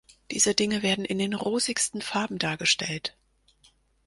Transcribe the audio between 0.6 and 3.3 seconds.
werden in den rosigsten Farben dargestellt.